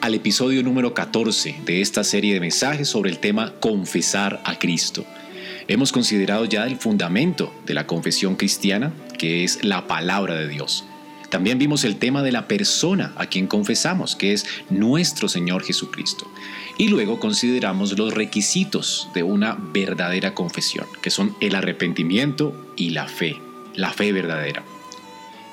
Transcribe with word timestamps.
al 0.00 0.14
episodio 0.14 0.62
número 0.62 0.94
14 0.94 1.56
de 1.64 1.80
esta 1.80 2.04
serie 2.04 2.34
de 2.34 2.40
mensajes 2.40 2.88
sobre 2.88 3.10
el 3.10 3.18
tema 3.18 3.54
Confesar 3.60 4.40
a 4.44 4.58
Cristo. 4.58 5.04
Hemos 5.66 5.92
considerado 5.92 6.44
ya 6.44 6.66
el 6.66 6.76
fundamento 6.76 7.52
de 7.66 7.74
la 7.74 7.86
confesión 7.86 8.36
cristiana, 8.36 8.92
que 9.18 9.44
es 9.44 9.64
la 9.64 9.86
palabra 9.86 10.34
de 10.36 10.48
Dios. 10.48 10.84
También 11.30 11.58
vimos 11.58 11.84
el 11.84 11.96
tema 11.96 12.22
de 12.22 12.32
la 12.32 12.48
persona 12.48 13.12
a 13.16 13.26
quien 13.26 13.46
confesamos, 13.46 14.16
que 14.16 14.32
es 14.32 14.46
nuestro 14.70 15.28
Señor 15.28 15.62
Jesucristo. 15.62 16.26
Y 16.78 16.88
luego 16.88 17.20
consideramos 17.20 17.98
los 17.98 18.14
requisitos 18.14 19.10
de 19.14 19.24
una 19.24 19.58
verdadera 19.58 20.34
confesión, 20.34 20.86
que 21.02 21.10
son 21.10 21.36
el 21.40 21.54
arrepentimiento 21.54 22.72
y 22.76 22.90
la 22.90 23.08
fe, 23.08 23.36
la 23.74 23.92
fe 23.92 24.12
verdadera. 24.12 24.62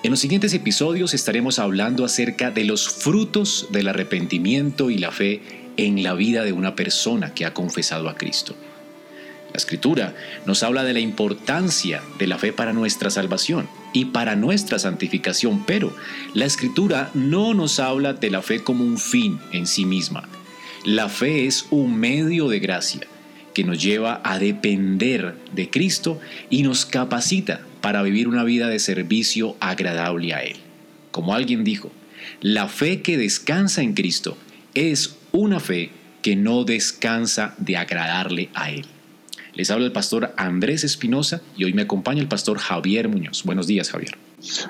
En 0.06 0.12
los 0.12 0.20
siguientes 0.20 0.54
episodios 0.54 1.16
estaremos 1.16 1.58
hablando 1.58 2.06
acerca 2.06 2.52
de 2.52 2.64
los 2.64 2.90
frutos 2.90 3.70
del 3.72 3.88
arrepentimiento 3.88 4.92
y 4.92 5.00
la 5.00 5.10
fe 5.10 5.42
en 5.78 6.04
la 6.04 6.14
vida 6.14 6.44
de 6.44 6.54
una 6.54 6.76
persona 6.76 7.34
que 7.34 7.44
ha 7.44 7.56
confesado 7.56 8.08
a 8.08 8.14
Cristo. 8.14 8.56
La 9.52 9.58
escritura 9.58 10.14
nos 10.46 10.62
habla 10.62 10.84
de 10.84 10.94
la 10.94 11.00
importancia 11.00 12.04
de 12.20 12.28
la 12.28 12.38
fe 12.38 12.54
para 12.54 12.72
nuestra 12.72 13.10
salvación 13.10 13.68
y 13.94 14.06
para 14.06 14.36
nuestra 14.36 14.78
santificación, 14.78 15.66
pero 15.66 15.92
la 16.36 16.46
escritura 16.46 17.10
no 17.16 17.56
nos 17.56 17.80
habla 17.80 18.14
de 18.14 18.30
la 18.30 18.44
fe 18.44 18.60
como 18.62 18.84
un 18.84 19.00
fin 19.00 19.40
en 19.54 19.66
sí 19.66 19.86
misma. 19.86 20.30
La 20.84 21.10
fe 21.10 21.48
es 21.48 21.66
un 21.72 21.98
medio 21.98 22.48
de 22.48 22.60
gracia 22.60 23.08
que 23.56 23.64
nos 23.64 23.82
lleva 23.82 24.22
a 24.24 24.38
depender 24.38 25.36
de 25.52 25.68
Cristo 25.72 26.20
y 26.52 26.62
nos 26.62 26.86
capacita 26.86 27.62
para 27.86 28.02
vivir 28.02 28.28
una 28.28 28.44
vida 28.44 28.68
de 28.68 28.80
servicio 28.80 29.56
agradable 29.60 30.34
a 30.34 30.42
Él. 30.42 30.56
Como 31.12 31.36
alguien 31.36 31.64
dijo, 31.64 31.92
la 32.42 32.68
fe 32.68 33.04
que 33.04 33.16
descansa 33.16 33.84
en 33.84 33.94
Cristo 33.94 34.40
es 34.74 35.18
una 35.32 35.60
fe 35.60 35.92
que 36.24 36.36
no 36.36 36.64
descansa 36.64 37.54
de 37.60 37.78
agradarle 37.78 38.50
a 38.56 38.72
Él. 38.72 38.88
Les 39.54 39.70
habla 39.70 39.86
el 39.86 39.92
pastor 39.92 40.34
Andrés 40.36 40.84
Espinosa 40.84 41.44
y 41.56 41.66
hoy 41.66 41.74
me 41.74 41.84
acompaña 41.84 42.22
el 42.22 42.28
pastor 42.28 42.58
Javier 42.58 43.08
Muñoz. 43.08 43.44
Buenos 43.44 43.68
días, 43.68 43.92
Javier. 43.92 44.18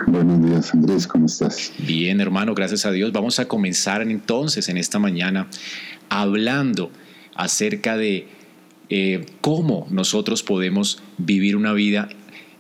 Buenos 0.08 0.44
días, 0.44 0.74
Andrés, 0.74 1.08
¿cómo 1.08 1.28
estás? 1.28 1.72
Bien, 1.78 2.20
hermano, 2.20 2.54
gracias 2.54 2.86
a 2.86 2.92
Dios. 2.92 3.14
Vamos 3.14 3.40
a 3.40 3.48
comenzar 3.48 4.02
entonces 4.02 4.68
en 4.68 4.76
esta 4.76 5.00
mañana 5.00 5.48
hablando 6.10 6.92
acerca 7.34 7.96
de 7.96 8.28
eh, 8.90 9.26
cómo 9.40 9.88
nosotros 9.90 10.44
podemos 10.44 11.02
vivir 11.18 11.56
una 11.56 11.72
vida 11.72 12.10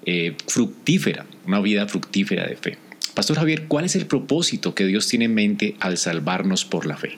eh, 0.05 0.35
fructífera, 0.47 1.25
una 1.47 1.59
vida 1.59 1.87
fructífera 1.87 2.47
de 2.47 2.55
fe. 2.55 2.77
Pastor 3.15 3.37
Javier, 3.37 3.67
¿cuál 3.67 3.85
es 3.85 3.95
el 3.95 4.07
propósito 4.07 4.75
que 4.75 4.85
Dios 4.85 5.07
tiene 5.07 5.25
en 5.25 5.33
mente 5.33 5.75
al 5.79 5.97
salvarnos 5.97 6.65
por 6.65 6.85
la 6.85 6.97
fe? 6.97 7.17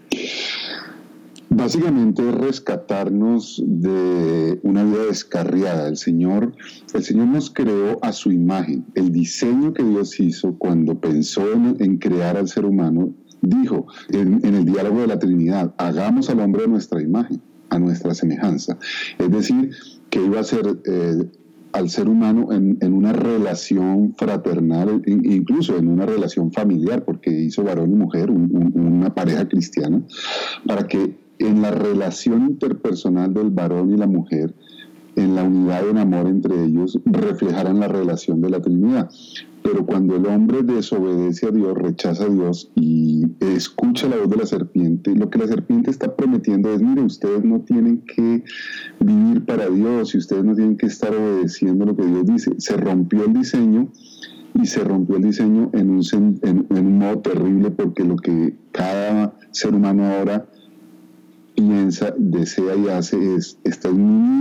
Básicamente 1.50 2.22
rescatarnos 2.32 3.64
de 3.66 4.60
una 4.62 4.84
vida 4.84 5.06
descarriada. 5.08 5.88
El 5.88 5.98
Señor, 5.98 6.54
el 6.94 7.04
Señor 7.04 7.28
nos 7.28 7.50
creó 7.50 7.98
a 8.04 8.14
su 8.14 8.32
imagen. 8.32 8.86
El 8.94 9.12
diseño 9.12 9.74
que 9.74 9.84
Dios 9.84 10.20
hizo 10.20 10.56
cuando 10.58 11.00
pensó 11.00 11.52
en, 11.52 11.98
crear 11.98 12.38
al 12.38 12.48
ser 12.48 12.66
humano, 12.66 13.14
dijo 13.42 13.88
en, 14.10 14.44
el 14.44 14.66
diálogo 14.66 15.02
de 15.02 15.08
la 15.08 15.20
Trinidad, 15.20 15.74
hagamos 15.78 16.30
al 16.30 16.42
hombre 16.42 16.66
a 16.66 16.68
nuestra 16.68 17.02
imagen, 17.02 17.42
a 17.70 17.80
nuestra 17.80 18.14
semejanza. 18.14 18.78
Es 19.18 19.32
decir, 19.32 19.72
que 20.12 20.24
iba 20.24 20.40
a 20.40 20.44
ser 20.44 20.80
eh, 20.86 21.24
al 21.78 21.90
ser 21.90 22.10
humano 22.10 22.52
en, 22.52 22.94
una 22.94 23.14
relación 23.14 24.16
fraternal, 24.18 25.02
incluso 25.06 25.78
en 25.78 25.88
una 25.88 26.06
relación 26.06 26.52
familiar, 26.52 27.06
porque 27.06 27.30
hizo 27.30 27.64
varón 27.64 27.92
y 27.92 27.96
mujer, 27.96 28.32
una 28.32 29.14
pareja 29.14 29.48
cristiana, 29.48 30.02
para 30.66 30.88
que 30.88 31.16
en 31.38 31.62
la 31.62 31.70
relación 31.70 32.48
interpersonal 32.50 33.32
del 33.34 33.52
varón 33.52 33.94
y 33.94 33.98
la 33.98 34.08
mujer, 34.08 34.56
en 35.18 35.36
la 35.36 35.44
unidad 35.44 35.90
en 35.90 35.98
amor 35.98 36.28
entre 36.28 36.64
ellos, 36.64 37.00
reflejaran 37.06 37.80
la 37.80 37.88
relación 37.88 38.40
de 38.42 38.50
la 38.50 38.62
Trinidad. 38.62 39.10
Pero 39.64 39.86
cuando 39.86 40.16
el 40.16 40.26
hombre 40.28 40.62
desobedece 40.64 41.48
a 41.48 41.52
Dios, 41.52 41.78
rechaza 41.78 42.26
a 42.26 42.30
Dios 42.30 42.72
y 42.76 43.26
escucha 43.42 44.08
la 44.08 44.16
voz 44.18 44.30
de 44.30 44.38
la 44.38 44.46
serpiente, 44.46 45.14
lo 45.16 45.30
que 45.30 45.40
la 45.40 45.48
serpiente 45.48 45.92
está 45.92 46.16
prometiendo 46.16 46.72
es, 46.72 46.82
mire, 46.82 47.02
ustedes 47.02 47.44
no 47.44 47.62
tienen 47.62 48.04
que 48.04 48.44
vivir 49.00 49.44
para 49.44 49.68
Dios 49.68 50.14
y 50.14 50.20
ustedes 50.20 50.46
no 50.46 50.56
tienen 50.56 50.78
que 50.78 50.86
estar 50.86 51.14
obedeciendo 51.14 51.86
lo 51.86 51.98
que 51.98 52.06
Dios 52.06 52.26
dice. 52.26 52.52
Se 52.60 52.78
rompió 52.78 53.26
el 53.26 53.34
diseño 53.34 53.90
y 54.54 54.68
se 54.68 54.84
rompió 54.84 55.18
el 55.18 55.24
diseño 55.24 55.72
en 55.74 55.90
un, 55.90 56.40
en, 56.44 56.66
un 56.70 56.98
modo 56.98 57.20
terrible 57.20 57.72
porque 57.72 58.04
lo 58.06 58.16
que 58.16 58.56
cada 58.72 59.34
ser 59.52 59.74
humano 59.74 60.06
ahora 60.06 60.46
piensa, 61.56 62.14
desea 62.18 62.76
y 62.76 62.88
hace 62.88 63.36
es, 63.36 63.58
esta 63.64 63.90
es 63.90 63.96
mi 63.96 64.37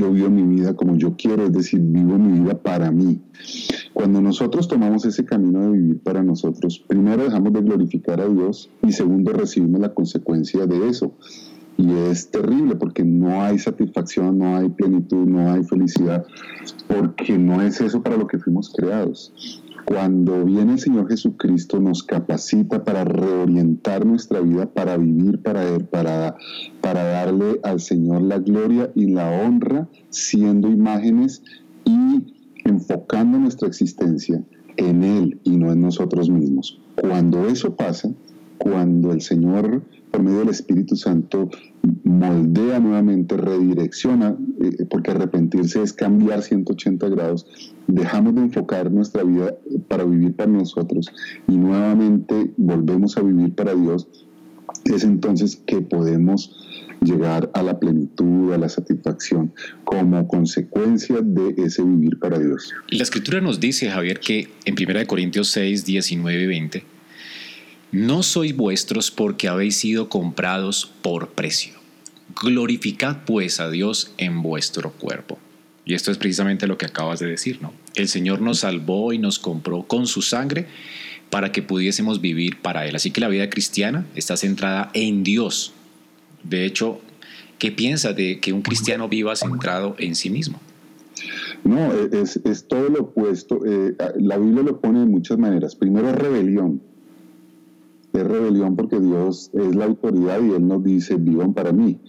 yo 0.00 0.12
vivo 0.12 0.30
mi 0.30 0.42
vida 0.42 0.74
como 0.74 0.96
yo 0.96 1.14
quiero, 1.16 1.44
es 1.44 1.52
decir, 1.52 1.80
vivo 1.80 2.18
mi 2.18 2.40
vida 2.40 2.54
para 2.54 2.90
mí. 2.90 3.20
Cuando 3.92 4.22
nosotros 4.22 4.66
tomamos 4.66 5.04
ese 5.04 5.26
camino 5.26 5.60
de 5.60 5.70
vivir 5.72 5.98
para 6.00 6.22
nosotros, 6.22 6.82
primero 6.88 7.24
dejamos 7.24 7.52
de 7.52 7.60
glorificar 7.60 8.20
a 8.20 8.28
Dios 8.28 8.70
y 8.82 8.92
segundo 8.92 9.32
recibimos 9.32 9.80
la 9.80 9.92
consecuencia 9.92 10.66
de 10.66 10.88
eso. 10.88 11.12
Y 11.76 11.92
es 11.92 12.30
terrible 12.30 12.76
porque 12.76 13.04
no 13.04 13.42
hay 13.42 13.58
satisfacción, 13.58 14.38
no 14.38 14.56
hay 14.56 14.68
plenitud, 14.70 15.26
no 15.26 15.50
hay 15.50 15.64
felicidad, 15.64 16.24
porque 16.88 17.38
no 17.38 17.60
es 17.62 17.80
eso 17.80 18.02
para 18.02 18.16
lo 18.16 18.26
que 18.26 18.38
fuimos 18.38 18.72
creados. 18.74 19.32
Cuando 19.84 20.44
viene 20.44 20.72
el 20.74 20.78
Señor 20.78 21.08
Jesucristo 21.08 21.80
nos 21.80 22.02
capacita 22.02 22.84
para 22.84 23.04
reorientar 23.04 24.06
nuestra 24.06 24.40
vida, 24.40 24.66
para 24.66 24.96
vivir 24.96 25.42
para 25.42 25.68
Él, 25.68 25.84
para, 25.84 26.36
darle 26.82 27.60
al 27.62 27.80
Señor 27.80 28.22
la 28.22 28.38
gloria 28.38 28.90
y 28.94 29.06
la 29.06 29.30
honra, 29.30 29.88
siendo 30.10 30.68
imágenes 30.68 31.42
y 31.84 32.34
enfocando 32.64 33.38
nuestra 33.38 33.68
existencia 33.68 34.42
en 34.76 35.02
Él 35.02 35.40
y 35.44 35.56
no 35.56 35.72
en 35.72 35.80
nosotros 35.80 36.30
mismos. 36.30 36.80
Cuando 37.00 37.46
eso 37.48 37.74
pasa, 37.74 38.10
cuando 38.60 39.10
el 39.12 39.22
Señor, 39.22 39.82
por 40.10 40.22
medio 40.22 40.40
del 40.40 40.50
Espíritu 40.50 40.94
Santo, 40.94 41.48
moldea 42.04 42.78
nuevamente, 42.78 43.38
redirecciona, 43.38 44.36
eh, 44.60 44.84
porque 44.90 45.12
arrepentirse 45.12 45.82
es 45.82 45.94
cambiar 45.94 46.42
180 46.42 47.08
grados, 47.08 47.46
dejamos 47.86 48.34
de 48.34 48.42
enfocar 48.42 48.92
nuestra 48.92 49.24
vida 49.24 49.56
para 49.88 50.04
vivir 50.04 50.36
para 50.36 50.52
nosotros 50.52 51.06
y 51.48 51.56
nuevamente 51.56 52.52
volvemos 52.58 53.16
a 53.16 53.22
vivir 53.22 53.54
para 53.54 53.74
Dios, 53.74 54.08
es 54.84 55.04
entonces 55.04 55.56
que 55.56 55.80
podemos 55.80 56.54
llegar 57.00 57.50
a 57.54 57.62
la 57.62 57.80
plenitud, 57.80 58.52
a 58.52 58.58
la 58.58 58.68
satisfacción, 58.68 59.54
como 59.84 60.28
consecuencia 60.28 61.16
de 61.22 61.54
ese 61.56 61.82
vivir 61.82 62.18
para 62.18 62.38
Dios. 62.38 62.74
La 62.90 63.04
escritura 63.04 63.40
nos 63.40 63.58
dice, 63.58 63.88
Javier, 63.88 64.20
que 64.20 64.48
en 64.66 64.74
1 64.74 65.06
Corintios 65.06 65.48
6, 65.48 65.86
19 65.86 66.42
y 66.42 66.46
20, 66.46 66.84
no 67.92 68.22
sois 68.22 68.56
vuestros 68.56 69.10
porque 69.10 69.48
habéis 69.48 69.76
sido 69.76 70.08
comprados 70.08 70.92
por 71.02 71.30
precio. 71.30 71.74
Glorificad 72.40 73.24
pues 73.26 73.60
a 73.60 73.70
Dios 73.70 74.12
en 74.18 74.42
vuestro 74.42 74.92
cuerpo. 74.92 75.38
Y 75.84 75.94
esto 75.94 76.10
es 76.10 76.18
precisamente 76.18 76.66
lo 76.66 76.78
que 76.78 76.86
acabas 76.86 77.18
de 77.18 77.26
decir, 77.26 77.60
¿no? 77.60 77.72
El 77.94 78.08
Señor 78.08 78.40
nos 78.40 78.60
salvó 78.60 79.12
y 79.12 79.18
nos 79.18 79.38
compró 79.38 79.82
con 79.82 80.06
su 80.06 80.22
sangre 80.22 80.66
para 81.30 81.52
que 81.52 81.62
pudiésemos 81.62 82.20
vivir 82.20 82.60
para 82.60 82.86
Él. 82.86 82.94
Así 82.94 83.10
que 83.10 83.20
la 83.20 83.28
vida 83.28 83.50
cristiana 83.50 84.06
está 84.14 84.36
centrada 84.36 84.90
en 84.94 85.24
Dios. 85.24 85.72
De 86.44 86.64
hecho, 86.64 87.00
¿qué 87.58 87.72
piensas 87.72 88.14
de 88.14 88.40
que 88.40 88.52
un 88.52 88.62
cristiano 88.62 89.08
viva 89.08 89.34
centrado 89.34 89.96
en 89.98 90.14
sí 90.14 90.30
mismo? 90.30 90.60
No, 91.64 91.92
es, 91.92 92.66
todo 92.68 92.88
lo 92.88 93.00
opuesto. 93.00 93.60
Eh, 93.66 93.94
la 94.18 94.38
Biblia 94.38 94.62
lo 94.62 94.80
pone 94.80 95.00
de 95.00 95.06
muchas 95.06 95.38
maneras. 95.38 95.74
Primero 95.74 96.12
rebelión. 96.12 96.80
Es 98.12 98.26
rebelión 98.26 98.76
porque 98.76 99.00
Dios 99.00 99.50
es 99.52 99.74
la 99.74 99.86
autoridad 99.86 100.40
y 100.42 100.52
Él 100.52 100.66
nos 100.66 100.82
dice, 100.82 101.16
vivan 101.16 101.54
para 101.54 101.72
mí. 101.72 102.00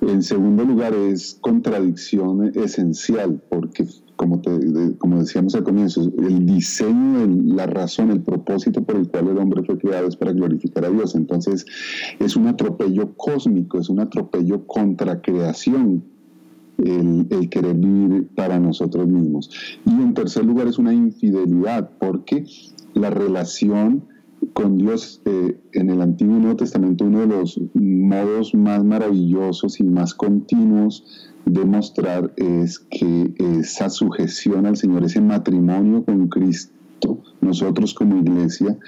En 0.00 0.22
segundo 0.22 0.64
lugar 0.64 0.94
es 0.94 1.38
contradicción 1.40 2.52
esencial 2.56 3.40
porque 3.48 3.86
como, 4.16 4.40
como 4.98 5.18
decíamos 5.18 5.54
al 5.54 5.64
comienzo, 5.64 6.02
el 6.18 6.46
diseño, 6.46 7.26
la 7.56 7.66
razón, 7.66 8.10
el 8.10 8.20
propósito 8.20 8.82
por 8.82 8.96
el 8.96 9.08
cual 9.08 9.28
el 9.28 9.38
hombre 9.38 9.62
fue 9.64 9.78
creado 9.78 10.06
es 10.06 10.16
para 10.16 10.32
glorificar 10.32 10.84
a 10.84 10.90
Dios. 10.90 11.14
Entonces 11.14 11.66
es 12.18 12.36
un 12.36 12.46
atropello 12.46 13.14
cósmico, 13.16 13.78
es 13.78 13.88
un 13.88 14.00
atropello 14.00 14.66
contra 14.66 15.20
creación. 15.20 16.04
El, 16.78 17.48
querer 17.48 17.74
vivir 17.74 18.28
para 18.34 18.58
nosotros 18.58 19.06
mismos. 19.06 19.50
Y 19.84 19.90
en 19.90 20.14
tercer 20.14 20.44
lugar 20.44 20.66
es 20.66 20.78
una 20.78 20.92
infidelidad, 20.92 21.90
porque 22.00 22.44
la 22.94 23.10
relación 23.10 24.04
con 24.52 24.78
Dios 24.78 25.20
eh, 25.24 25.58
en 25.72 25.90
el 25.90 26.00
Antiguo 26.00 26.36
y 26.36 26.40
Nuevo 26.40 26.56
Testamento, 26.56 27.04
uno 27.04 27.20
de 27.20 27.26
los 27.26 27.60
modos 27.74 28.54
más 28.54 28.84
maravillosos 28.84 29.80
y 29.80 29.84
más 29.84 30.14
continuos 30.14 31.30
demostrar 31.44 32.32
es 32.36 32.78
que 32.78 33.32
esa 33.38 33.88
sujeción 33.88 34.66
al 34.66 34.76
Señor, 34.76 35.04
ese 35.04 35.20
matrimonio 35.20 36.04
con 36.04 36.28
Cristo, 36.28 37.18
nosotros 37.40 37.94
como 37.94 38.18
iglesia, 38.18 38.78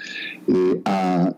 eh, 0.47 0.81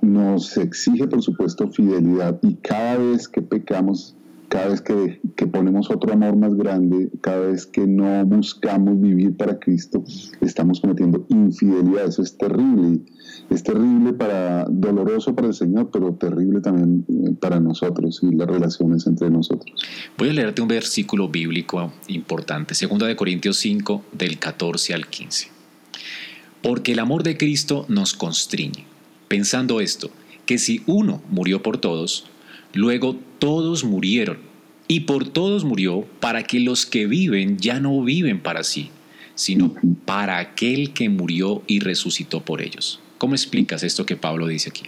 nos 0.01 0.57
exige 0.57 1.07
por 1.07 1.21
supuesto 1.23 1.69
fidelidad. 1.71 2.39
Y 2.41 2.55
cada 2.55 2.97
vez 2.97 3.27
que 3.27 3.41
pecamos, 3.41 4.16
cada 4.49 4.69
vez 4.69 4.81
que, 4.81 5.19
que, 5.35 5.47
ponemos 5.47 5.89
otro 5.89 6.13
amor 6.13 6.35
más 6.37 6.55
grande, 6.55 7.09
cada 7.21 7.39
vez 7.41 7.65
que 7.65 7.85
no 7.85 8.25
buscamos 8.25 8.99
vivir 9.01 9.35
para 9.35 9.59
Cristo, 9.59 10.03
estamos 10.41 10.79
cometiendo 10.79 11.25
infidelidad. 11.29 12.07
Eso 12.07 12.21
es 12.21 12.37
terrible 12.37 13.01
es 13.49 13.63
terrible 13.63 14.13
para, 14.13 14.65
doloroso 14.69 15.33
para 15.33 15.47
el 15.47 15.53
Señor, 15.53 15.89
pero 15.91 16.13
terrible 16.13 16.59
también 16.59 17.05
eh, 17.07 17.33
para 17.39 17.59
nosotros 17.59 18.19
y 18.21 18.35
las 18.35 18.47
relaciones 18.47 19.07
entre 19.07 19.29
nosotros. 19.29 19.71
Voy 20.17 20.29
a 20.29 20.33
leerte 20.33 20.61
un 20.61 20.67
versículo 20.67 21.29
bíblico 21.29 21.93
importante, 22.07 22.73
2 22.79 22.99
de 22.99 23.15
Corintios 23.15 23.57
5, 23.57 24.03
del 24.11 24.37
14 24.37 24.93
al 24.93 25.07
15. 25.07 25.49
Porque 26.61 26.91
el 26.91 26.99
amor 26.99 27.23
de 27.23 27.37
Cristo 27.37 27.85
nos 27.87 28.13
constriñe, 28.13 28.85
pensando 29.27 29.79
esto, 29.79 30.09
que 30.45 30.57
si 30.57 30.81
uno 30.85 31.21
murió 31.29 31.61
por 31.63 31.77
todos, 31.77 32.29
luego 32.73 33.17
todos 33.39 33.83
murieron, 33.83 34.37
y 34.87 35.01
por 35.01 35.27
todos 35.27 35.65
murió 35.65 36.05
para 36.19 36.43
que 36.43 36.59
los 36.59 36.85
que 36.85 37.07
viven 37.07 37.57
ya 37.57 37.79
no 37.79 38.01
viven 38.01 38.39
para 38.39 38.63
sí, 38.63 38.89
sino 39.35 39.73
para 40.05 40.39
aquel 40.39 40.93
que 40.93 41.09
murió 41.09 41.61
y 41.67 41.79
resucitó 41.79 42.41
por 42.41 42.61
ellos. 42.61 42.99
¿Cómo 43.17 43.35
explicas 43.35 43.83
esto 43.83 44.05
que 44.05 44.15
Pablo 44.15 44.47
dice 44.47 44.69
aquí? 44.69 44.83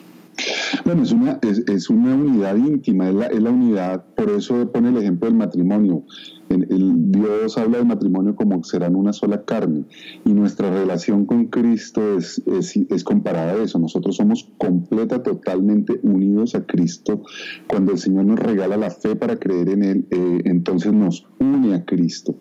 Bueno, 0.85 1.03
es 1.03 1.11
una, 1.11 1.39
es, 1.41 1.89
una 1.89 2.15
unidad 2.15 2.55
íntima, 2.55 3.09
es 3.09 3.15
la, 3.15 3.25
es 3.27 3.41
la, 3.41 3.51
unidad, 3.51 4.05
por 4.15 4.29
eso 4.29 4.71
pone 4.71 4.89
el 4.89 4.97
ejemplo 4.97 5.27
del 5.27 5.37
matrimonio. 5.37 6.03
El, 6.49 7.11
Dios 7.11 7.57
habla 7.59 7.77
del 7.77 7.85
matrimonio 7.85 8.35
como 8.35 8.63
serán 8.63 8.95
una 8.95 9.13
sola 9.13 9.43
carne 9.45 9.85
y 10.25 10.33
nuestra 10.33 10.71
relación 10.71 11.27
con 11.27 11.45
Cristo 11.45 12.17
es, 12.17 12.41
es, 12.47 13.03
comparada 13.03 13.53
a 13.53 13.63
eso. 13.63 13.77
Nosotros 13.77 14.15
somos 14.15 14.49
completa, 14.57 15.21
totalmente 15.21 15.99
unidos 16.01 16.55
a 16.55 16.65
Cristo. 16.65 17.21
Cuando 17.67 17.91
el 17.91 17.99
Señor 17.99 18.25
nos 18.25 18.39
regala 18.39 18.77
la 18.77 18.89
fe 18.89 19.15
para 19.15 19.37
creer 19.37 19.69
en 19.69 19.83
Él, 19.83 20.07
eh, 20.09 20.41
entonces 20.45 20.91
nos 20.91 21.27
une 21.39 21.75
a 21.75 21.85
Cristo. 21.85 22.35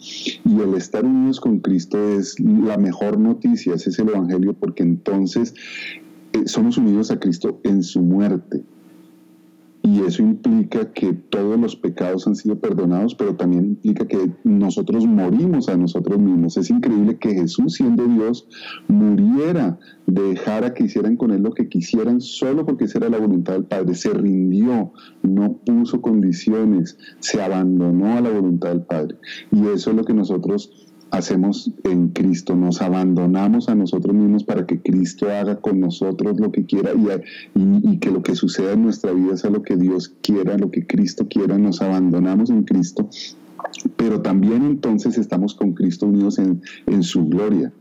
Y 0.44 0.58
el 0.58 0.74
estar 0.74 1.04
unidos 1.04 1.40
con 1.40 1.60
Cristo 1.60 1.98
es 2.12 2.40
la 2.40 2.78
mejor 2.78 3.18
noticia, 3.18 3.74
ese 3.74 3.90
es 3.90 3.98
el 3.98 4.08
Evangelio, 4.08 4.54
porque 4.54 4.82
entonces 4.82 5.54
somos 6.46 6.78
unidos 6.78 7.10
a 7.10 7.18
Cristo 7.18 7.60
en 7.64 7.82
su 7.82 8.00
muerte 8.00 8.64
y 9.82 10.00
eso 10.00 10.22
implica 10.22 10.92
que 10.92 11.12
todos 11.12 11.58
los 11.58 11.74
pecados 11.76 12.26
han 12.26 12.34
sido 12.34 12.58
perdonados, 12.58 13.14
pero 13.14 13.36
también 13.36 13.64
implica 13.64 14.06
que 14.06 14.30
nosotros 14.44 15.06
morimos 15.06 15.68
a 15.68 15.76
nosotros 15.76 16.18
mismos. 16.18 16.56
Es 16.56 16.68
increíble 16.68 17.16
que 17.16 17.32
Jesús, 17.34 17.74
siendo 17.74 18.06
Dios, 18.06 18.46
muriera, 18.88 19.78
dejara 20.06 20.74
que 20.74 20.84
hicieran 20.84 21.16
con 21.16 21.30
Él 21.30 21.42
lo 21.42 21.52
que 21.52 21.68
quisieran, 21.68 22.20
solo 22.20 22.66
porque 22.66 22.84
esa 22.84 22.98
era 22.98 23.08
la 23.08 23.18
voluntad 23.18 23.54
del 23.54 23.64
Padre. 23.64 23.94
Se 23.94 24.10
rindió, 24.10 24.92
no 25.22 25.54
puso 25.64 26.02
condiciones, 26.02 26.98
se 27.20 27.40
abandonó 27.40 28.16
a 28.16 28.20
la 28.20 28.30
voluntad 28.30 28.70
del 28.70 28.82
Padre. 28.82 29.16
Y 29.52 29.68
eso 29.68 29.90
es 29.90 29.96
lo 29.96 30.04
que 30.04 30.14
nosotros 30.14 30.87
hacemos 31.10 31.70
en 31.84 32.08
Cristo, 32.08 32.54
nos 32.54 32.82
abandonamos 32.82 33.68
a 33.68 33.74
nosotros 33.74 34.14
mismos 34.14 34.44
para 34.44 34.66
que 34.66 34.80
Cristo 34.80 35.30
haga 35.30 35.56
con 35.56 35.80
nosotros 35.80 36.38
lo 36.38 36.52
que 36.52 36.64
quiera 36.64 36.92
y, 37.54 37.98
que 37.98 38.10
lo 38.10 38.22
que 38.22 38.34
suceda 38.34 38.72
en 38.72 38.82
nuestra 38.82 39.12
vida 39.12 39.36
sea 39.36 39.50
lo 39.50 39.62
que 39.62 39.76
Dios 39.76 40.14
quiera, 40.22 40.58
lo 40.58 40.70
que 40.70 40.86
Cristo 40.86 41.26
quiera, 41.28 41.58
nos 41.58 41.80
abandonamos 41.80 42.50
en 42.50 42.64
Cristo, 42.64 43.08
pero 43.96 44.20
también 44.20 44.64
entonces 44.64 45.18
estamos 45.18 45.54
con 45.54 45.72
Cristo 45.72 46.06
unidos 46.06 46.38
en, 46.38 47.02
su 47.02 47.26
gloria. 47.26 47.72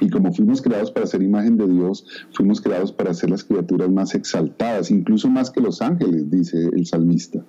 Y 0.00 0.08
como 0.08 0.32
fuimos 0.32 0.62
creados 0.62 0.90
para 0.90 1.06
ser 1.06 1.22
imagen 1.22 1.58
de 1.58 1.68
Dios, 1.68 2.06
fuimos 2.32 2.62
creados 2.62 2.92
para 2.92 3.12
ser 3.12 3.30
las 3.30 3.44
criaturas 3.44 3.90
más 3.90 4.14
exaltadas, 4.14 4.90
incluso 4.90 5.28
más 5.28 5.50
que 5.50 5.60
los 5.60 5.82
ángeles, 5.82 6.30
dice 6.30 6.70
el 6.74 6.86
salmista. 6.86 7.44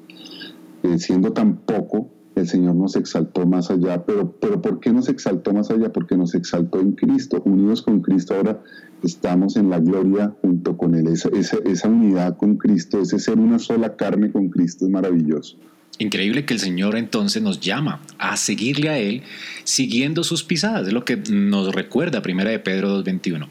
Eh, 0.84 1.00
siendo 1.00 1.32
tan 1.32 1.58
poco, 1.58 2.10
el 2.40 2.48
Señor 2.48 2.76
nos 2.76 2.96
exaltó 2.96 3.46
más 3.46 3.70
allá, 3.72 4.06
pero, 4.06 4.32
pero 4.40 4.62
¿por 4.62 4.80
qué 4.80 4.92
nos 4.92 5.10
exaltó 5.10 5.54
más 5.54 5.70
allá? 5.70 5.92
Porque 5.92 6.18
nos 6.18 6.36
exaltó 6.36 6.80
en 6.80 6.94
Cristo, 6.94 7.42
unidos 7.46 7.82
con 7.82 8.02
Cristo 8.02 8.36
ahora 8.36 8.62
estamos 9.04 9.56
en 9.56 9.70
la 9.70 9.80
gloria 9.80 10.34
junto 10.42 10.78
con 10.78 10.96
Él. 10.96 11.08
Esa, 11.08 11.88
unidad 11.88 12.38
con 12.38 12.58
Cristo, 12.58 13.02
ese 13.02 13.20
ser 13.20 13.38
una 13.38 13.60
sola 13.60 13.96
carne 13.96 14.32
con 14.32 14.50
Cristo 14.50 14.86
es 14.86 14.92
maravilloso. 14.92 15.58
Increíble 16.00 16.46
que 16.46 16.54
el 16.54 16.60
Señor 16.60 16.96
entonces 16.96 17.42
nos 17.42 17.60
llama 17.60 18.02
a 18.20 18.38
seguirle 18.38 18.90
a 18.90 19.00
Él 19.00 19.24
siguiendo 19.64 20.24
sus 20.24 20.44
pisadas. 20.44 20.88
Es 20.88 20.94
lo 20.94 21.06
que 21.06 21.18
nos 21.18 21.74
recuerda 21.74 22.22
Primera 22.22 22.52
de 22.52 22.60
Pedro 22.60 23.04
2.21. 23.04 23.48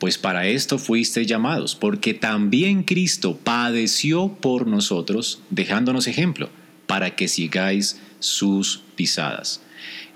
Pues 0.00 0.18
para 0.18 0.46
esto 0.48 0.78
fuiste 0.78 1.24
llamados, 1.24 1.76
porque 1.76 2.12
también 2.12 2.82
Cristo 2.82 3.38
padeció 3.42 4.28
por 4.40 4.66
nosotros, 4.66 5.42
dejándonos 5.50 6.08
ejemplo, 6.08 6.48
para 6.86 7.14
que 7.14 7.28
sigáis 7.28 8.00
sus 8.24 8.82
pisadas. 8.96 9.60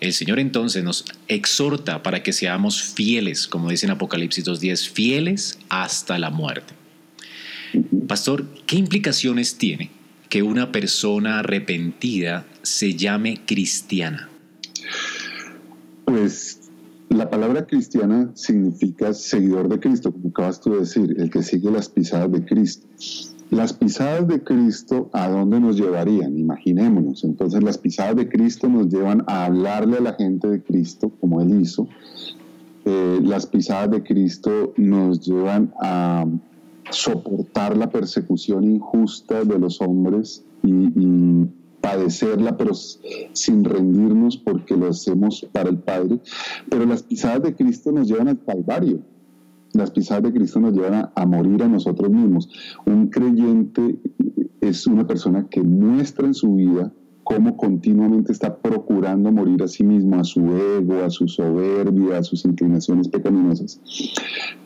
El 0.00 0.12
Señor 0.12 0.38
entonces 0.38 0.84
nos 0.84 1.04
exhorta 1.26 2.02
para 2.02 2.22
que 2.22 2.32
seamos 2.32 2.82
fieles, 2.82 3.46
como 3.48 3.70
dice 3.70 3.86
en 3.86 3.92
Apocalipsis 3.92 4.44
2.10, 4.44 4.90
fieles 4.90 5.58
hasta 5.68 6.18
la 6.18 6.30
muerte. 6.30 6.74
Pastor, 8.06 8.46
¿qué 8.66 8.76
implicaciones 8.76 9.58
tiene 9.58 9.90
que 10.28 10.42
una 10.42 10.72
persona 10.72 11.40
arrepentida 11.40 12.46
se 12.62 12.94
llame 12.94 13.40
cristiana? 13.44 14.28
Pues 16.04 16.70
la 17.08 17.28
palabra 17.28 17.66
cristiana 17.66 18.30
significa 18.34 19.12
seguidor 19.12 19.68
de 19.68 19.80
Cristo, 19.80 20.12
como 20.12 20.28
acabas 20.28 20.60
tú 20.60 20.72
de 20.72 20.80
decir, 20.80 21.14
el 21.18 21.30
que 21.30 21.42
sigue 21.42 21.70
las 21.70 21.88
pisadas 21.88 22.30
de 22.32 22.44
Cristo. 22.44 22.86
Las 23.50 23.72
pisadas 23.72 24.28
de 24.28 24.44
Cristo, 24.44 25.08
¿a 25.12 25.28
dónde 25.28 25.58
nos 25.58 25.76
llevarían? 25.76 26.38
Imaginémonos. 26.38 27.24
Entonces 27.24 27.62
las 27.62 27.78
pisadas 27.78 28.16
de 28.16 28.28
Cristo 28.28 28.68
nos 28.68 28.88
llevan 28.88 29.24
a 29.26 29.46
hablarle 29.46 29.96
a 29.96 30.02
la 30.02 30.12
gente 30.14 30.48
de 30.48 30.62
Cristo, 30.62 31.10
como 31.18 31.40
Él 31.40 31.58
hizo. 31.62 31.88
Eh, 32.84 33.20
las 33.22 33.46
pisadas 33.46 33.90
de 33.90 34.02
Cristo 34.02 34.74
nos 34.76 35.26
llevan 35.26 35.72
a 35.80 36.26
soportar 36.90 37.76
la 37.76 37.90
persecución 37.90 38.64
injusta 38.64 39.44
de 39.44 39.58
los 39.58 39.80
hombres 39.80 40.44
y, 40.62 41.46
padecerla, 41.80 42.56
pero 42.56 42.74
sin 42.74 43.64
rendirnos 43.64 44.36
porque 44.36 44.76
lo 44.76 44.88
hacemos 44.88 45.46
para 45.52 45.70
el 45.70 45.78
Padre. 45.78 46.18
Pero 46.68 46.84
las 46.84 47.02
pisadas 47.02 47.42
de 47.44 47.54
Cristo 47.54 47.92
nos 47.92 48.08
llevan 48.08 48.28
al 48.28 48.42
Calvario 48.44 49.00
las 49.72 49.90
pisadas 49.90 50.24
de 50.24 50.32
Cristo 50.32 50.60
nos 50.60 50.74
llevan 50.74 51.10
a, 51.14 51.26
morir 51.26 51.62
a 51.62 51.68
nosotros 51.68 52.10
mismos. 52.10 52.48
Un 52.86 53.08
creyente 53.08 53.98
es 54.60 54.86
una 54.86 55.06
persona 55.06 55.46
que 55.48 55.62
muestra 55.62 56.26
en 56.26 56.34
su 56.34 56.54
vida 56.54 56.92
cómo 57.28 57.58
continuamente 57.58 58.32
está 58.32 58.56
procurando 58.56 59.30
morir 59.30 59.62
a 59.62 59.68
sí 59.68 59.84
mismo, 59.84 60.18
a 60.18 60.24
su 60.24 60.40
ego, 60.56 61.04
a 61.04 61.10
su 61.10 61.28
soberbia, 61.28 62.16
a 62.16 62.22
sus 62.22 62.46
inclinaciones 62.46 63.08
pecaminosas. 63.08 63.82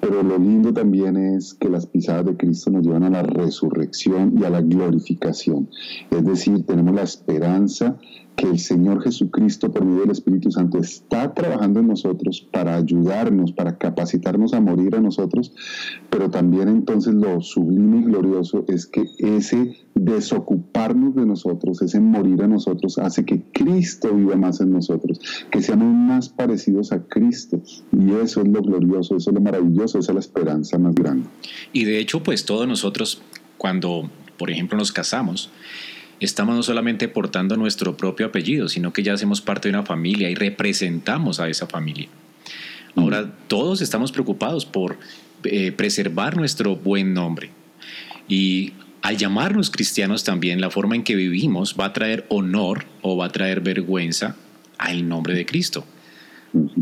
Pero 0.00 0.22
lo 0.22 0.38
lindo 0.38 0.72
también 0.72 1.16
es 1.16 1.54
que 1.54 1.68
las 1.68 1.86
pisadas 1.86 2.26
de 2.26 2.36
Cristo 2.36 2.70
nos 2.70 2.86
llevan 2.86 3.02
a 3.02 3.10
la 3.10 3.24
resurrección 3.24 4.38
y 4.38 4.44
a 4.44 4.50
la 4.50 4.60
glorificación. 4.60 5.68
Es 6.12 6.24
decir, 6.24 6.64
tenemos 6.64 6.94
la 6.94 7.02
esperanza 7.02 7.98
que 8.36 8.46
el 8.46 8.58
Señor 8.58 9.02
Jesucristo 9.02 9.72
por 9.72 9.84
medio 9.84 10.02
del 10.02 10.10
Espíritu 10.10 10.50
Santo 10.50 10.78
está 10.78 11.34
trabajando 11.34 11.80
en 11.80 11.88
nosotros 11.88 12.46
para 12.52 12.76
ayudarnos, 12.76 13.52
para 13.52 13.78
capacitarnos 13.78 14.54
a 14.54 14.60
morir 14.60 14.96
a 14.96 15.00
nosotros, 15.00 15.52
pero 16.10 16.30
también 16.30 16.68
entonces 16.68 17.14
lo 17.14 17.40
sublime 17.40 17.98
y 17.98 18.04
glorioso 18.04 18.64
es 18.68 18.86
que 18.86 19.04
ese 19.18 19.76
desocuparnos 19.94 21.14
de 21.14 21.26
nosotros, 21.26 21.82
ese 21.82 22.00
morir 22.00 22.42
a 22.42 22.48
nosotros, 22.48 22.98
hace 22.98 23.24
que 23.24 23.42
Cristo 23.52 24.14
viva 24.14 24.36
más 24.36 24.60
en 24.60 24.72
nosotros, 24.72 25.20
que 25.50 25.62
seamos 25.62 25.94
más 25.94 26.28
parecidos 26.28 26.92
a 26.92 27.02
Cristo. 27.04 27.62
Y 27.92 28.12
eso 28.12 28.42
es 28.42 28.48
lo 28.48 28.62
glorioso, 28.62 29.16
eso 29.16 29.30
es 29.30 29.34
lo 29.34 29.40
maravilloso, 29.40 29.98
esa 29.98 30.12
es 30.12 30.14
la 30.14 30.20
esperanza 30.20 30.78
más 30.78 30.94
grande. 30.94 31.28
Y 31.72 31.84
de 31.84 31.98
hecho, 31.98 32.22
pues 32.22 32.44
todos 32.44 32.66
nosotros, 32.66 33.22
cuando, 33.58 34.10
por 34.38 34.50
ejemplo, 34.50 34.78
nos 34.78 34.92
casamos, 34.92 35.50
estamos 36.24 36.54
no 36.54 36.62
solamente 36.62 37.08
portando 37.08 37.56
nuestro 37.56 37.96
propio 37.96 38.26
apellido, 38.26 38.68
sino 38.68 38.92
que 38.92 39.02
ya 39.02 39.14
hacemos 39.14 39.40
parte 39.40 39.68
de 39.68 39.74
una 39.74 39.84
familia 39.84 40.30
y 40.30 40.34
representamos 40.34 41.40
a 41.40 41.48
esa 41.48 41.66
familia. 41.66 42.08
Ahora, 42.94 43.32
todos 43.48 43.80
estamos 43.80 44.12
preocupados 44.12 44.66
por 44.66 44.98
eh, 45.44 45.72
preservar 45.72 46.36
nuestro 46.36 46.76
buen 46.76 47.14
nombre. 47.14 47.50
Y 48.28 48.72
al 49.00 49.16
llamarnos 49.16 49.70
cristianos 49.70 50.24
también, 50.24 50.60
la 50.60 50.70
forma 50.70 50.94
en 50.94 51.02
que 51.02 51.16
vivimos 51.16 51.76
va 51.78 51.86
a 51.86 51.92
traer 51.92 52.26
honor 52.28 52.84
o 53.00 53.16
va 53.16 53.26
a 53.26 53.32
traer 53.32 53.60
vergüenza 53.60 54.36
al 54.78 55.08
nombre 55.08 55.34
de 55.34 55.46
Cristo. 55.46 55.84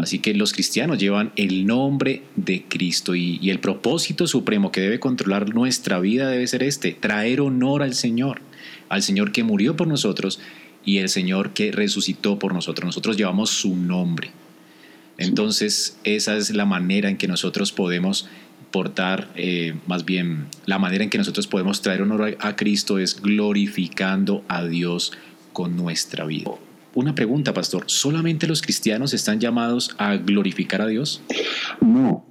Así 0.00 0.18
que 0.18 0.34
los 0.34 0.52
cristianos 0.52 0.98
llevan 0.98 1.32
el 1.36 1.64
nombre 1.64 2.24
de 2.34 2.64
Cristo 2.68 3.14
y, 3.14 3.38
y, 3.40 3.50
el 3.50 3.60
propósito 3.60 4.26
supremo 4.26 4.72
que 4.72 4.80
debe 4.80 4.98
controlar 4.98 5.54
nuestra 5.54 6.00
vida 6.00 6.28
debe 6.28 6.48
ser 6.48 6.64
este, 6.64 6.90
traer 6.90 7.40
honor 7.40 7.84
al 7.84 7.94
Señor 7.94 8.42
al 8.88 9.02
Señor 9.02 9.32
que 9.32 9.44
murió 9.44 9.76
por 9.76 9.88
nosotros 9.88 10.40
y 10.84 10.98
el 10.98 11.08
Señor 11.08 11.50
que 11.52 11.72
resucitó 11.72 12.38
por 12.38 12.54
nosotros. 12.54 12.86
Nosotros 12.86 13.16
llevamos 13.16 13.50
su 13.50 13.76
nombre. 13.76 14.30
Entonces, 15.18 15.98
esa 16.04 16.36
es 16.36 16.54
la 16.54 16.64
manera 16.64 17.10
en 17.10 17.18
que 17.18 17.28
nosotros 17.28 17.72
podemos 17.72 18.28
portar, 18.70 19.28
eh, 19.36 19.74
más 19.86 20.04
bien, 20.04 20.46
la 20.64 20.78
manera 20.78 21.04
en 21.04 21.10
que 21.10 21.18
nosotros 21.18 21.46
podemos 21.46 21.82
traer 21.82 22.02
honor 22.02 22.36
a, 22.40 22.48
a 22.48 22.56
Cristo 22.56 22.98
es 22.98 23.20
glorificando 23.20 24.44
a 24.48 24.64
Dios 24.64 25.12
con 25.52 25.76
nuestra 25.76 26.24
vida. 26.24 26.50
Una 26.94 27.14
pregunta, 27.14 27.52
pastor, 27.52 27.84
¿solamente 27.86 28.46
los 28.46 28.62
cristianos 28.62 29.12
están 29.12 29.40
llamados 29.40 29.94
a 29.98 30.16
glorificar 30.16 30.80
a 30.82 30.86
Dios? 30.86 31.22
No, 31.80 32.24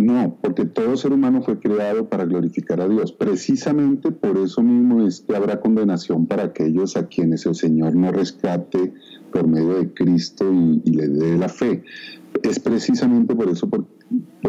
no, 0.00 0.38
porque 0.40 0.64
todo 0.64 0.96
ser 0.96 1.12
humano 1.12 1.42
fue 1.42 1.60
creado 1.60 2.08
para 2.08 2.24
glorificar 2.24 2.80
a 2.80 2.88
Dios. 2.88 3.12
Precisamente 3.12 4.10
por 4.10 4.38
eso 4.38 4.62
mismo 4.62 5.06
es 5.06 5.20
que 5.20 5.36
habrá 5.36 5.60
condenación 5.60 6.26
para 6.26 6.44
aquellos 6.44 6.96
a 6.96 7.06
quienes 7.06 7.46
el 7.46 7.54
Señor 7.54 7.94
no 7.94 8.10
rescate 8.10 8.92
por 9.32 9.46
medio 9.46 9.78
de 9.78 9.92
Cristo 9.92 10.50
y, 10.52 10.90
le 10.90 11.08
dé 11.08 11.38
la 11.38 11.48
fe. 11.48 11.84
Es 12.42 12.58
precisamente 12.58 13.34
por 13.34 13.48
eso 13.48 13.68
por, 13.68 13.86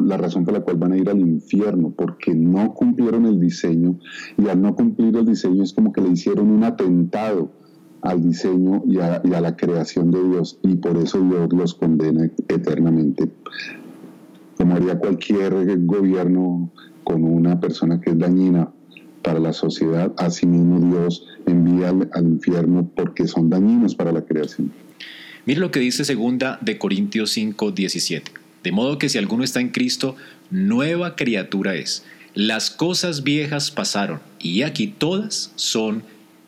la 0.02 0.18
razón 0.18 0.46
por 0.46 0.54
la 0.54 0.62
cual 0.62 0.78
van 0.78 0.94
a 0.94 0.98
ir 0.98 1.10
al 1.10 1.20
infierno, 1.20 1.94
porque 1.96 2.34
no 2.34 2.74
cumplieron 2.74 3.26
el 3.26 3.40
diseño 3.40 4.00
y 4.38 4.48
al 4.48 4.62
no 4.62 4.76
cumplir 4.76 5.16
el 5.18 5.26
diseño 5.26 5.64
es 5.64 5.74
como 5.74 5.92
que 5.92 6.02
le 6.02 6.10
hicieron 6.10 6.50
un 6.50 6.64
atentado 6.64 7.52
al 8.02 8.24
diseño 8.24 8.84
y 8.88 8.96
y 8.96 9.00
a, 9.00 9.22
la 9.42 9.56
creación 9.56 10.10
de 10.12 10.24
Dios 10.24 10.60
y 10.64 10.76
por 10.76 10.98
eso 10.98 11.20
Dios 11.22 11.54
los 11.54 11.76
condena 11.76 12.30
eternamente 12.48 13.32
como 14.62 14.76
haría 14.76 15.00
cualquier 15.00 15.56
gobierno 15.80 16.72
con 17.04 17.24
una 17.24 17.60
persona 17.60 18.00
que 18.00 18.12
es 18.12 18.20
dañina 18.20 18.70
para 19.24 19.40
la 19.40 19.54
sociedad, 19.54 20.14
asimismo 20.18 20.80
Dios 20.80 21.26
envía 21.48 21.90
al, 21.90 22.24
infierno 22.24 22.88
porque 22.96 23.28
son 23.28 23.50
dañinos 23.50 23.96
para 23.96 24.12
la 24.12 24.22
creación. 24.22 24.72
Mire 25.48 25.60
lo 25.60 25.72
que 25.72 25.80
dice 25.80 26.06
segunda 26.06 26.60
de 26.62 26.78
Corintios 26.78 27.32
5, 27.32 27.72
17. 27.72 28.32
De 28.64 28.72
modo 28.72 29.00
que 29.00 29.10
si 29.10 29.18
alguno 29.18 29.44
está 29.44 29.62
en 29.62 29.70
Cristo, 29.70 30.16
nueva 30.52 31.16
criatura 31.16 31.74
es. 31.74 32.06
Las 32.36 32.70
cosas 32.70 33.24
viejas 33.24 33.72
pasaron 33.72 34.20
y 34.38 34.62
aquí 34.62 34.94
todas 34.96 35.54
son 35.56 36.04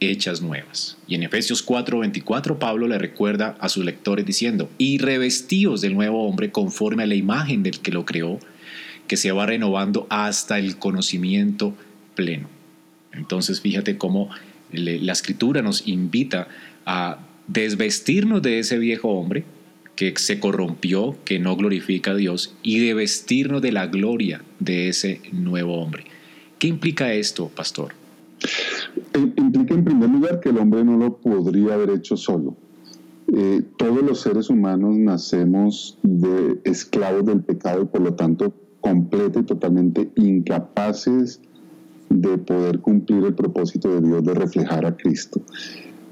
hechas 0.09 0.41
nuevas. 0.41 0.97
Y 1.07 1.15
en 1.15 1.23
Efesios 1.23 1.65
4:24 1.65 2.59
Pablo 2.59 2.87
le 2.87 2.97
recuerda 2.97 3.57
a 3.59 3.69
sus 3.69 3.85
lectores 3.85 4.25
diciendo, 4.25 4.69
y 4.77 4.97
revestidos 4.97 5.81
del 5.81 5.93
nuevo 5.93 6.27
hombre 6.27 6.51
conforme 6.51 7.03
a 7.03 7.07
la 7.07 7.15
imagen 7.15 7.63
del 7.63 7.79
que 7.79 7.91
lo 7.91 8.05
creó, 8.05 8.39
que 9.07 9.17
se 9.17 9.31
va 9.31 9.45
renovando 9.45 10.07
hasta 10.09 10.59
el 10.59 10.77
conocimiento 10.77 11.75
pleno. 12.15 12.47
Entonces 13.11 13.61
fíjate 13.61 13.97
cómo 13.97 14.29
la 14.71 15.11
escritura 15.11 15.61
nos 15.61 15.87
invita 15.87 16.47
a 16.85 17.19
desvestirnos 17.47 18.41
de 18.41 18.59
ese 18.59 18.77
viejo 18.79 19.09
hombre 19.09 19.43
que 19.95 20.13
se 20.17 20.39
corrompió, 20.39 21.17
que 21.23 21.37
no 21.37 21.55
glorifica 21.55 22.11
a 22.11 22.15
Dios, 22.15 22.55
y 22.63 22.79
de 22.79 22.93
vestirnos 22.95 23.61
de 23.61 23.71
la 23.71 23.87
gloria 23.87 24.41
de 24.59 24.87
ese 24.87 25.21
nuevo 25.31 25.79
hombre. 25.79 26.05
¿Qué 26.57 26.67
implica 26.67 27.13
esto, 27.13 27.49
pastor? 27.49 27.93
Implica 29.15 29.73
en 29.73 29.83
primer 29.83 30.09
lugar 30.09 30.39
que 30.39 30.49
el 30.49 30.57
hombre 30.57 30.83
no 30.83 30.97
lo 30.97 31.17
podría 31.17 31.75
haber 31.75 31.91
hecho 31.91 32.17
solo. 32.17 32.55
Eh, 33.31 33.63
todos 33.77 34.03
los 34.03 34.21
seres 34.21 34.49
humanos 34.49 34.95
nacemos 34.97 35.97
de 36.03 36.59
esclavos 36.63 37.25
del 37.25 37.41
pecado 37.41 37.83
y 37.83 37.85
por 37.85 38.01
lo 38.01 38.13
tanto 38.15 38.53
completo 38.81 39.39
y 39.39 39.43
totalmente 39.43 40.11
incapaces 40.15 41.39
de 42.09 42.37
poder 42.37 42.79
cumplir 42.79 43.23
el 43.23 43.33
propósito 43.33 43.89
de 43.89 44.01
Dios 44.07 44.23
de 44.23 44.33
reflejar 44.33 44.85
a 44.85 44.95
Cristo. 44.95 45.41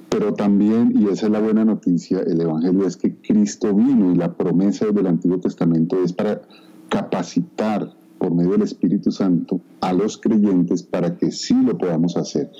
Pero 0.09 0.33
también, 0.33 0.93
y 0.97 1.07
esa 1.07 1.27
es 1.27 1.31
la 1.31 1.39
buena 1.39 1.63
noticia, 1.63 2.19
el 2.19 2.41
Evangelio 2.41 2.85
es 2.85 2.97
que 2.97 3.15
Cristo 3.15 3.73
vino 3.73 4.11
y 4.11 4.15
la 4.15 4.33
promesa 4.33 4.87
del 4.87 5.07
Antiguo 5.07 5.39
Testamento 5.39 6.03
es 6.03 6.13
para 6.13 6.41
capacitar 6.89 7.93
por 8.21 8.35
medio 8.35 8.51
del 8.51 8.61
Espíritu 8.61 9.11
Santo 9.11 9.61
a 9.81 9.93
los 9.93 10.19
creyentes 10.19 10.83
para 10.83 11.17
que 11.17 11.31
sí 11.31 11.55
lo 11.55 11.75
podamos 11.75 12.15
hacer. 12.17 12.51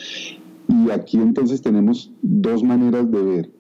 Y 0.68 0.90
aquí 0.90 1.18
entonces 1.18 1.62
tenemos 1.62 2.12
dos 2.24 2.64
maneras 2.64 3.12
de 3.12 3.22
ver. 3.22 3.52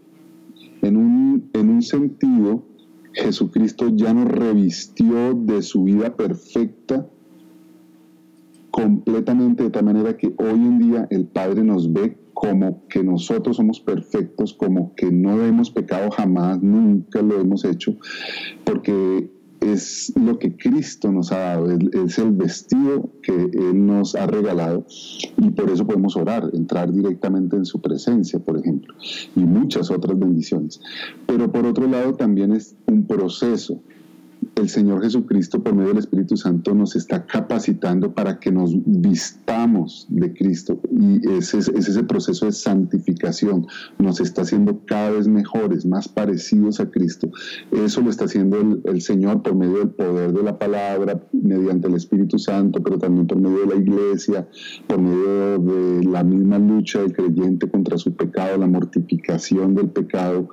En 0.81 0.97
un, 0.97 1.51
en 1.53 1.69
un 1.69 1.83
sentido, 1.83 2.65
Jesucristo 3.13 3.89
ya 3.95 4.15
nos 4.15 4.31
revistió 4.31 5.35
de 5.35 5.61
su 5.61 5.83
vida 5.83 6.15
perfecta 6.15 7.07
completamente 8.71 9.63
de 9.63 9.69
tal 9.69 9.85
manera 9.85 10.17
que 10.17 10.33
hoy 10.39 10.55
en 10.55 10.79
día 10.79 11.07
el 11.11 11.25
Padre 11.25 11.63
nos 11.63 11.93
ve 11.93 12.17
como 12.33 12.87
que 12.87 13.03
nosotros 13.03 13.57
somos 13.57 13.79
perfectos, 13.79 14.53
como 14.55 14.95
que 14.95 15.11
no 15.11 15.45
hemos 15.45 15.69
pecado 15.69 16.09
jamás, 16.09 16.63
nunca 16.63 17.21
lo 17.21 17.39
hemos 17.39 17.63
hecho, 17.63 17.95
porque 18.63 19.29
es 19.61 20.11
lo 20.15 20.39
que 20.39 20.57
Cristo 20.57 21.11
nos 21.11 21.31
ha 21.31 21.37
dado, 21.37 21.71
es 21.71 22.17
el 22.17 22.31
vestido 22.31 23.11
que 23.21 23.33
Él 23.33 23.85
nos 23.85 24.15
ha 24.15 24.25
regalado 24.25 24.85
y 25.37 25.51
por 25.51 25.69
eso 25.69 25.85
podemos 25.85 26.17
orar, 26.17 26.49
entrar 26.53 26.91
directamente 26.91 27.55
en 27.55 27.65
su 27.65 27.79
presencia, 27.79 28.39
por 28.39 28.57
ejemplo, 28.57 28.93
y 29.35 29.41
muchas 29.41 29.91
otras 29.91 30.17
bendiciones. 30.17 30.81
Pero 31.27 31.51
por 31.51 31.65
otro 31.65 31.87
lado 31.87 32.15
también 32.15 32.51
es 32.53 32.75
un 32.87 33.05
proceso 33.05 33.81
el 34.61 34.69
Señor 34.69 35.01
Jesucristo 35.01 35.61
por 35.61 35.73
medio 35.73 35.89
del 35.89 35.97
Espíritu 35.97 36.37
Santo 36.37 36.75
nos 36.75 36.95
está 36.95 37.25
capacitando 37.25 38.13
para 38.13 38.39
que 38.39 38.51
nos 38.51 38.73
vistamos 38.85 40.05
de 40.09 40.31
Cristo 40.33 40.79
y 40.91 41.27
ese 41.31 41.57
es, 41.57 41.67
ese 41.69 42.03
proceso 42.03 42.45
de 42.45 42.51
santificación, 42.51 43.65
nos 43.97 44.21
está 44.21 44.43
haciendo 44.43 44.81
cada 44.85 45.11
vez 45.11 45.27
mejores, 45.27 45.85
más 45.85 46.07
parecidos 46.07 46.79
a 46.79 46.89
Cristo. 46.89 47.31
Eso 47.71 48.01
lo 48.01 48.09
está 48.09 48.25
haciendo 48.25 48.81
el, 48.85 49.01
Señor 49.01 49.41
por 49.41 49.55
medio 49.55 49.79
del 49.79 49.89
poder 49.89 50.31
de 50.31 50.43
la 50.43 50.59
palabra, 50.59 51.19
mediante 51.31 51.87
el 51.87 51.95
Espíritu 51.95 52.37
Santo, 52.37 52.83
pero 52.83 52.99
también 52.99 53.25
por 53.25 53.39
medio 53.39 53.65
de 53.65 53.75
la 53.75 53.81
iglesia, 53.81 54.47
por 54.85 55.01
medio 55.01 55.57
de 55.57 56.03
la 56.03 56.23
misma 56.23 56.59
lucha 56.59 57.01
del 57.01 57.13
creyente 57.13 57.67
contra 57.67 57.97
su 57.97 58.13
pecado, 58.15 58.57
la 58.57 58.67
mortificación 58.67 59.73
del 59.73 59.89
pecado, 59.89 60.49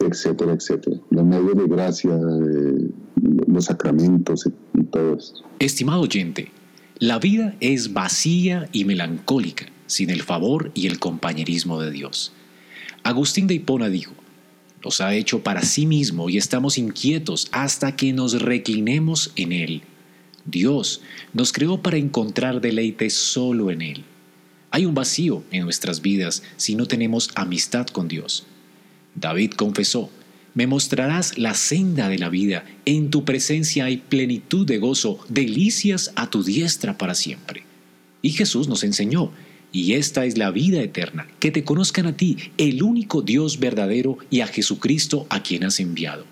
etcétera, 0.00 0.54
etcétera. 0.54 0.96
Los 1.10 1.24
medios 1.24 1.54
de 1.56 1.68
gracia. 1.68 2.16
De, 2.16 2.90
los 3.16 3.66
sacramentos 3.66 4.46
y 4.74 4.84
todo 4.84 5.16
esto. 5.16 5.44
Estimado 5.58 6.00
oyente, 6.00 6.50
la 6.98 7.18
vida 7.18 7.56
es 7.60 7.92
vacía 7.92 8.68
y 8.72 8.84
melancólica 8.84 9.66
sin 9.86 10.10
el 10.10 10.22
favor 10.22 10.70
y 10.74 10.86
el 10.86 10.98
compañerismo 10.98 11.80
de 11.80 11.90
Dios. 11.90 12.32
Agustín 13.02 13.46
de 13.46 13.54
Hipona 13.54 13.88
dijo, 13.88 14.14
nos 14.84 15.00
ha 15.00 15.14
hecho 15.14 15.42
para 15.42 15.62
sí 15.62 15.86
mismo 15.86 16.28
y 16.28 16.36
estamos 16.36 16.78
inquietos 16.78 17.48
hasta 17.52 17.96
que 17.96 18.12
nos 18.12 18.40
reclinemos 18.42 19.32
en 19.36 19.52
Él. 19.52 19.82
Dios 20.44 21.00
nos 21.32 21.52
creó 21.52 21.80
para 21.80 21.96
encontrar 21.96 22.60
deleite 22.60 23.08
solo 23.10 23.70
en 23.70 23.82
Él. 23.82 24.04
Hay 24.70 24.84
un 24.84 24.94
vacío 24.94 25.42
en 25.50 25.64
nuestras 25.64 26.02
vidas 26.02 26.42
si 26.56 26.74
no 26.74 26.86
tenemos 26.86 27.30
amistad 27.34 27.86
con 27.86 28.08
Dios. 28.08 28.44
David 29.14 29.52
confesó, 29.52 30.10
me 30.54 30.68
mostrarás 30.68 31.36
la 31.36 31.54
senda 31.54 32.08
de 32.08 32.18
la 32.18 32.28
vida. 32.28 32.64
En 32.84 33.10
tu 33.10 33.24
presencia 33.24 33.86
hay 33.86 33.98
plenitud 33.98 34.66
de 34.66 34.78
gozo, 34.78 35.18
delicias 35.28 36.12
a 36.14 36.30
tu 36.30 36.44
diestra 36.44 36.96
para 36.96 37.14
siempre. 37.14 37.64
Y 38.22 38.30
Jesús 38.30 38.68
nos 38.68 38.84
enseñó, 38.84 39.32
y 39.72 39.94
esta 39.94 40.24
es 40.24 40.38
la 40.38 40.52
vida 40.52 40.80
eterna, 40.80 41.26
que 41.40 41.50
te 41.50 41.64
conozcan 41.64 42.06
a 42.06 42.16
ti, 42.16 42.38
el 42.56 42.82
único 42.82 43.22
Dios 43.22 43.58
verdadero, 43.58 44.18
y 44.30 44.40
a 44.40 44.46
Jesucristo 44.46 45.26
a 45.28 45.42
quien 45.42 45.64
has 45.64 45.80
enviado. 45.80 46.24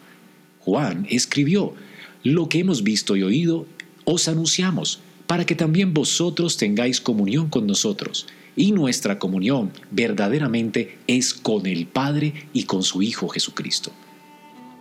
Juan 0.61 1.07
escribió, 1.11 1.75
lo 2.23 2.49
que 2.49 2.61
hemos 2.61 2.85
visto 2.85 3.17
y 3.17 3.25
oído, 3.25 3.67
os 4.05 4.29
anunciamos, 4.29 5.01
para 5.27 5.45
que 5.45 5.57
también 5.57 5.93
vosotros 5.93 6.57
tengáis 6.57 7.01
comunión 7.01 7.49
con 7.49 7.67
nosotros. 7.67 8.27
Y 8.55 8.71
nuestra 8.73 9.19
comunión 9.19 9.73
verdaderamente 9.91 10.99
es 11.07 11.35
con 11.35 11.67
el 11.67 11.87
Padre 11.87 12.47
y 12.53 12.65
con 12.65 12.83
su 12.83 13.03
Hijo 13.03 13.29
Jesucristo. 13.29 13.93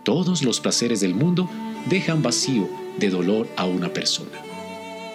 Todos 0.02 0.42
los 0.42 0.58
placeres 0.60 1.00
del 1.00 1.14
mundo 1.14 1.48
dejan 1.88 2.22
vacío 2.22 2.68
de 2.98 3.08
dolor 3.08 3.48
a 3.56 3.66
una 3.66 3.92
persona. 3.92 4.42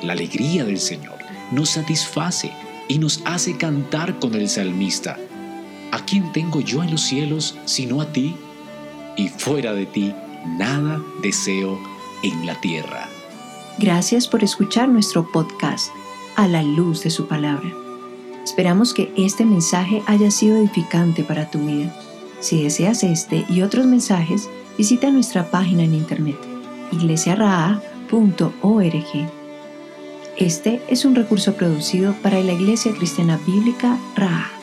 La 0.01 0.13
alegría 0.13 0.63
del 0.63 0.79
Señor 0.79 1.17
nos 1.51 1.72
satisface 1.72 2.51
y 2.88 2.98
nos 2.98 3.22
hace 3.25 3.58
cantar 3.58 4.17
con 4.20 4.34
el 4.36 4.48
salmista. 4.48 5.17
¿A 5.91 6.06
quién 6.06 6.32
tengo 6.32 6.62
yo 6.62 6.84
en 6.84 6.91
los 6.91 7.01
cielos 7.01 7.58
sino 7.65 8.00
a 8.01 8.13
ti? 8.13 8.36
Y 9.17 9.27
fuera 9.27 9.74
de 9.74 9.86
ti 9.86 10.13
nada 10.58 11.01
deseo 11.22 11.77
en 12.24 12.46
la 12.46 12.60
tierra. 12.62 13.10
Gracias 13.79 14.27
por 14.27 14.44
escuchar 14.44 14.88
nuestro 14.88 15.29
podcast 15.32 15.91
a 16.38 16.48
la 16.48 16.63
luz 16.63 17.03
de 17.03 17.10
su 17.10 17.27
palabra. 17.27 17.74
Esperamos 18.44 18.94
que 18.94 19.12
este 19.17 19.44
mensaje 19.44 20.01
haya 20.06 20.32
sido 20.32 20.56
edificante 20.56 21.24
para 21.24 21.51
tu 21.51 21.60
vida. 21.60 21.94
Si 22.39 22.63
deseas 22.63 23.03
este 23.03 23.46
y 23.50 23.63
otros 23.63 23.86
mensajes, 23.86 24.50
visita 24.77 25.12
nuestra 25.12 25.50
página 25.50 25.84
en 25.84 25.93
internet 25.93 26.38
iglesiaraa.org. 26.91 29.29
Este 30.38 30.81
es 30.88 31.03
un 31.03 31.15
recurso 31.15 31.55
producido 31.55 32.13
para 32.22 32.39
la 32.41 32.53
Iglesia 32.53 32.93
Cristiana 32.93 33.39
Bíblica 33.46 33.98
Ra. 34.15 34.57